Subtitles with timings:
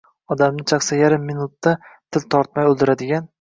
[0.35, 3.29] odamni chaqsa, yarim minutda til tortmay o‘ldiradigan